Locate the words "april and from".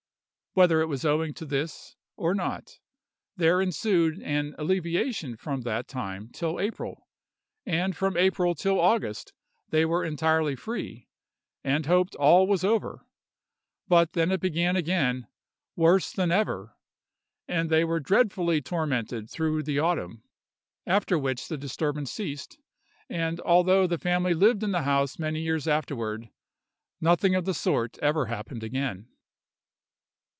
6.59-8.17